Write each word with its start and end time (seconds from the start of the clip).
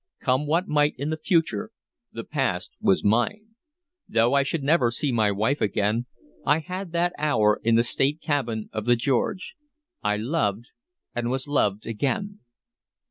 Come 0.19 0.47
what 0.47 0.67
might 0.67 0.95
in 0.97 1.11
the 1.11 1.15
future, 1.17 1.69
the 2.11 2.23
past 2.23 2.71
was 2.81 3.03
mine. 3.03 3.49
Though 4.09 4.33
I 4.33 4.41
should 4.41 4.63
never 4.63 4.89
see 4.89 5.11
my 5.11 5.31
wife 5.31 5.61
again, 5.61 6.07
I 6.43 6.57
had 6.57 6.91
that 6.93 7.13
hour 7.19 7.61
in 7.63 7.75
the 7.75 7.83
state 7.83 8.19
cabin 8.19 8.71
of 8.73 8.85
the 8.85 8.95
George. 8.95 9.53
I 10.01 10.17
loved, 10.17 10.71
and 11.13 11.29
was 11.29 11.47
loved 11.47 11.85
again. 11.85 12.39